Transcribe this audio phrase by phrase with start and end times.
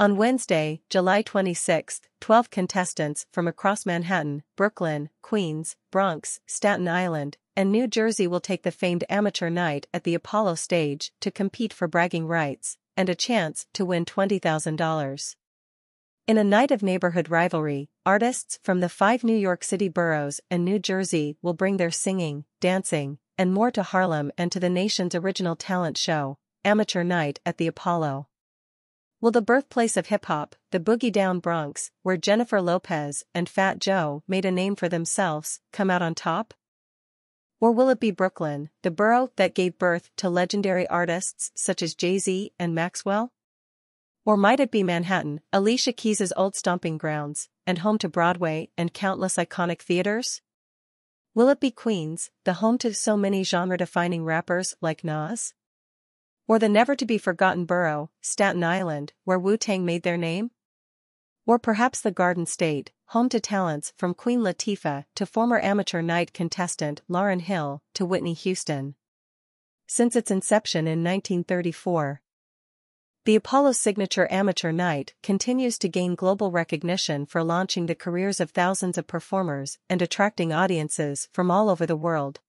[0.00, 7.70] On Wednesday, July 26, 12 contestants from across Manhattan, Brooklyn, Queens, Bronx, Staten Island, and
[7.70, 11.86] New Jersey will take the famed amateur night at the Apollo stage to compete for
[11.86, 15.36] bragging rights and a chance to win $20,000.
[16.26, 20.64] In a night of neighborhood rivalry, artists from the five New York City boroughs and
[20.64, 25.14] New Jersey will bring their singing, dancing, and more to Harlem and to the nation's
[25.14, 28.28] original talent show, Amateur Night at the Apollo.
[29.22, 33.78] Will the birthplace of hip hop, the Boogie Down Bronx, where Jennifer Lopez and Fat
[33.78, 36.54] Joe made a name for themselves, come out on top?
[37.60, 41.94] Or will it be Brooklyn, the borough that gave birth to legendary artists such as
[41.94, 43.30] Jay Z and Maxwell?
[44.24, 48.94] Or might it be Manhattan, Alicia Keys' old stomping grounds, and home to Broadway and
[48.94, 50.40] countless iconic theaters?
[51.34, 55.52] Will it be Queens, the home to so many genre defining rappers like Nas?
[56.50, 60.50] Or the never-to-be-forgotten borough, Staten Island, where Wu-Tang made their name?
[61.46, 66.32] Or perhaps the Garden State, home to talents from Queen Latifah to former amateur night
[66.32, 68.96] contestant Lauryn Hill to Whitney Houston.
[69.86, 72.20] Since its inception in 1934,
[73.26, 78.50] the Apollo Signature Amateur Night continues to gain global recognition for launching the careers of
[78.50, 82.40] thousands of performers and attracting audiences from all over the world.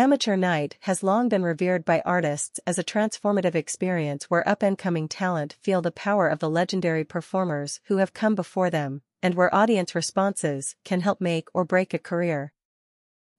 [0.00, 5.58] Amateur Night has long been revered by artists as a transformative experience where up-and-coming talent
[5.60, 9.94] feel the power of the legendary performers who have come before them, and where audience
[9.94, 12.54] responses can help make or break a career.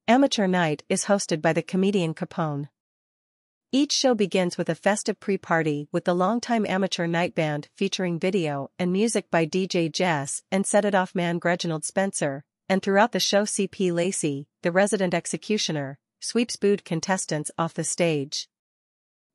[0.07, 2.69] Amateur Night is hosted by the comedian Capone.
[3.71, 8.69] Each show begins with a festive pre-party with the longtime amateur night band featuring video
[8.77, 13.19] and music by DJ Jess and Set It Off man Reginald Spencer, and throughout the
[13.19, 18.47] show CP Lacey, the resident executioner, sweeps booed contestants off the stage.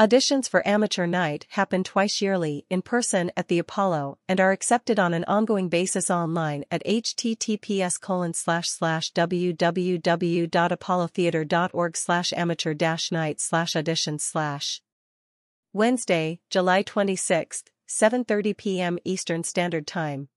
[0.00, 5.00] Auditions for Amateur Night happen twice yearly in person at the Apollo and are accepted
[5.00, 7.98] on an ongoing basis online at https
[9.10, 11.96] www.apollotheater.org
[12.36, 12.74] amateur
[13.10, 14.80] night auditions.
[15.72, 18.98] Wednesday, July 26th, 7.30 p.m.
[19.04, 20.28] Eastern Standard Time.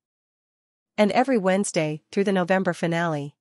[0.97, 3.35] And every Wednesday through the November finale.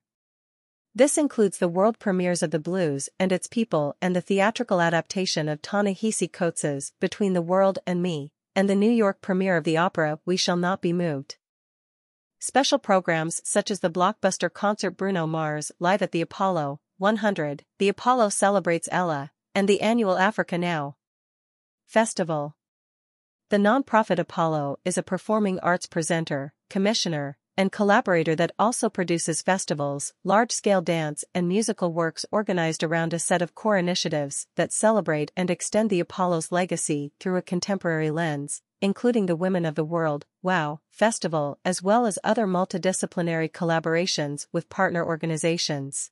[0.94, 5.48] This includes the world premieres of The Blues and Its People and the theatrical adaptation
[5.48, 9.78] of Ta-Nehisi Coates' Between the World and Me, and the New York premiere of the
[9.78, 11.36] opera We Shall Not Be Moved.
[12.44, 17.88] Special programs such as the blockbuster concert Bruno Mars live at the Apollo 100, the
[17.88, 20.96] Apollo celebrates Ella, and the annual Africa Now
[21.86, 22.56] Festival.
[23.50, 30.14] The nonprofit Apollo is a performing arts presenter, commissioner, and collaborator that also produces festivals,
[30.24, 35.50] large-scale dance and musical works organized around a set of core initiatives that celebrate and
[35.50, 40.80] extend the Apollo's legacy through a contemporary lens, including the Women of the World, WOW,
[40.90, 46.10] Festival as well as other multidisciplinary collaborations with partner organizations.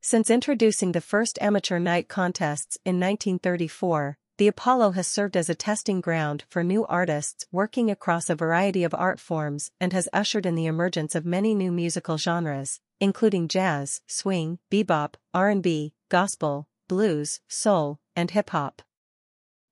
[0.00, 5.54] Since introducing the first amateur night contests in 1934, the Apollo has served as a
[5.54, 10.46] testing ground for new artists working across a variety of art forms and has ushered
[10.46, 17.40] in the emergence of many new musical genres, including jazz, swing, bebop, R&B, gospel, blues,
[17.48, 18.82] soul, and hip-hop.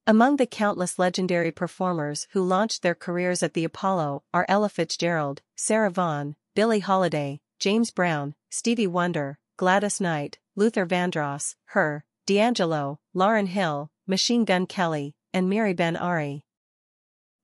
[0.06, 5.42] Among the countless legendary performers who launched their careers at the Apollo are Ella Fitzgerald,
[5.56, 13.48] Sarah Vaughan, Billie Holiday, James Brown, Stevie Wonder, Gladys Knight, Luther Vandross, H.E.R., D'Angelo, Lauryn
[13.48, 16.44] Hill, Machine Gun Kelly, and Miri Ben Ari.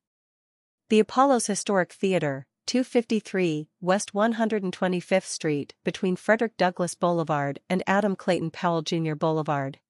[0.88, 8.52] The Apollo's Historic Theater, 253 West 125th Street between Frederick Douglass Boulevard and Adam Clayton
[8.52, 9.14] Powell Jr.
[9.14, 9.80] Boulevard.